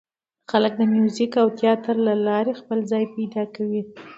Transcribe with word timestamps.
خلک 0.51 0.73
د 0.77 0.81
موزیک 0.95 1.31
او 1.41 1.47
تیاتر 1.59 1.95
له 2.07 2.13
لارې 2.27 2.53
خپل 2.61 2.79
ځای 2.91 3.03
پیدا 3.15 3.43
کوي. 3.55 3.81